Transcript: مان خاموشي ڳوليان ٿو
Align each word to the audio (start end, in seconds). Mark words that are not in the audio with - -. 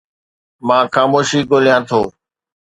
مان 0.67 0.85
خاموشي 0.93 1.39
ڳوليان 1.49 1.81
ٿو 1.89 2.01